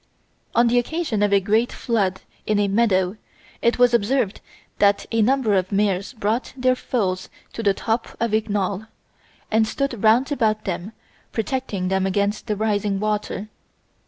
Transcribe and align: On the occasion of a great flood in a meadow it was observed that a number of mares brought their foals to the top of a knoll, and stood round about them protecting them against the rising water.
On 0.55 0.65
the 0.65 0.79
occasion 0.79 1.21
of 1.21 1.31
a 1.31 1.39
great 1.39 1.71
flood 1.71 2.21
in 2.47 2.57
a 2.57 2.67
meadow 2.67 3.17
it 3.61 3.77
was 3.77 3.93
observed 3.93 4.41
that 4.79 5.05
a 5.11 5.21
number 5.21 5.53
of 5.53 5.71
mares 5.71 6.13
brought 6.13 6.53
their 6.57 6.75
foals 6.75 7.29
to 7.53 7.61
the 7.61 7.75
top 7.75 8.07
of 8.19 8.33
a 8.33 8.41
knoll, 8.47 8.87
and 9.51 9.67
stood 9.67 10.01
round 10.03 10.31
about 10.31 10.65
them 10.65 10.93
protecting 11.31 11.89
them 11.89 12.07
against 12.07 12.47
the 12.47 12.55
rising 12.55 12.99
water. 12.99 13.49